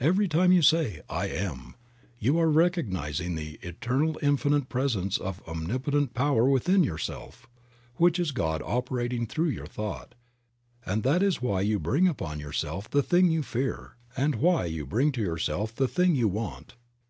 Every 0.00 0.28
time 0.28 0.50
you 0.50 0.62
say 0.62 1.02
I 1.10 1.26
Am, 1.26 1.74
you 2.18 2.38
are 2.38 2.50
recognizing 2.50 3.34
the 3.34 3.58
eternal 3.60 4.18
infinite 4.22 4.70
presence 4.70 5.18
of 5.18 5.46
omnipotent 5.46 6.14
power 6.14 6.48
within 6.48 6.82
your 6.82 6.96
self, 6.96 7.46
which 7.96 8.18
is 8.18 8.32
God 8.32 8.62
operating 8.64 9.26
through 9.26 9.50
your 9.50 9.66
thought, 9.66 10.14
and 10.86 11.02
that 11.02 11.22
is 11.22 11.42
why 11.42 11.60
you 11.60 11.78
bring 11.78 12.08
upon 12.08 12.40
yourself 12.40 12.88
the 12.88 13.02
thing 13.02 13.30
you 13.30 13.42
fear, 13.42 13.96
and 14.16 14.36
why 14.36 14.64
you 14.64 14.86
bring 14.86 15.12
to 15.12 15.20
yourself 15.20 15.74
the 15.74 15.86
thing 15.86 16.14
you 16.14 16.28
want. 16.28 16.72